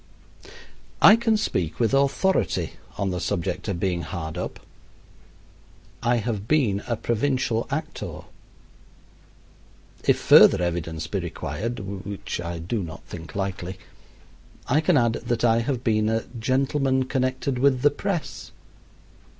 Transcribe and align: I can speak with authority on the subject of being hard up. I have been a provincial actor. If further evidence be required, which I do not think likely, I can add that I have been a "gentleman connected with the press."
I 0.99 1.15
can 1.15 1.37
speak 1.37 1.79
with 1.79 1.93
authority 1.93 2.73
on 2.97 3.11
the 3.11 3.19
subject 3.19 3.67
of 3.67 3.79
being 3.79 4.01
hard 4.01 4.35
up. 4.35 4.59
I 6.01 6.15
have 6.15 6.47
been 6.47 6.81
a 6.87 6.95
provincial 6.97 7.67
actor. 7.69 8.21
If 10.03 10.17
further 10.17 10.59
evidence 10.59 11.05
be 11.05 11.19
required, 11.19 11.81
which 11.81 12.41
I 12.43 12.57
do 12.57 12.81
not 12.81 13.03
think 13.03 13.35
likely, 13.35 13.77
I 14.67 14.81
can 14.81 14.97
add 14.97 15.13
that 15.13 15.43
I 15.43 15.59
have 15.59 15.83
been 15.83 16.09
a 16.09 16.23
"gentleman 16.39 17.03
connected 17.05 17.59
with 17.59 17.83
the 17.83 17.91
press." 17.91 18.49